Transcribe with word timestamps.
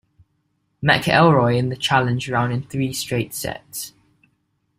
McElroy 0.81 1.59
in 1.59 1.69
the 1.69 1.75
challenge 1.75 2.27
round 2.27 2.51
in 2.51 2.63
three 2.63 2.91
straight 2.91 3.35
sets. 3.35 3.93